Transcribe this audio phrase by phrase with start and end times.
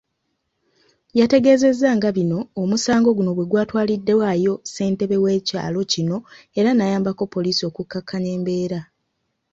[1.19, 6.17] Yategeezezza nga bino omusango guno bwegwatwaliddwayo ssentebe w'ekyalo kino
[6.59, 8.79] era nayambako poliisi okukakkanya embeera.